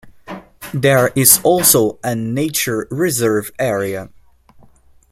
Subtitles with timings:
[0.73, 4.09] There is also a nature reserve area.